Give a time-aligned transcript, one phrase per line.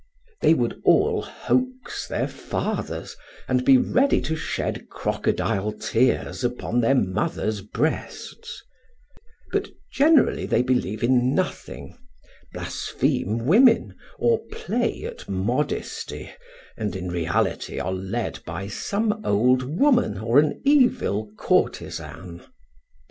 [0.41, 3.15] They would all hoax their fathers,
[3.47, 8.63] and be ready to shed crocodile tears upon their mothers' breasts;
[9.51, 11.99] but generally they believe in nothing,
[12.51, 16.31] blaspheme women, or play at modesty,
[16.75, 22.41] and in reality are led by some old woman or an evil courtesan.